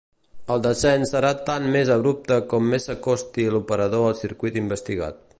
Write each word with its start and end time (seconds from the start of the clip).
El 0.53 0.61
descens 0.67 1.11
serà 1.15 1.29
tant 1.49 1.67
més 1.75 1.91
abrupte 1.95 2.37
com 2.53 2.69
més 2.71 2.89
s'acosti 2.89 3.45
l'operador 3.57 4.07
al 4.13 4.17
circuit 4.23 4.57
investigat. 4.63 5.23